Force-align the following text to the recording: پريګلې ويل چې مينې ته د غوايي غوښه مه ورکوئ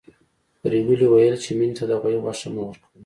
پريګلې 0.61 1.07
ويل 1.09 1.35
چې 1.43 1.51
مينې 1.57 1.75
ته 1.77 1.83
د 1.87 1.91
غوايي 2.01 2.17
غوښه 2.23 2.47
مه 2.53 2.61
ورکوئ 2.65 2.99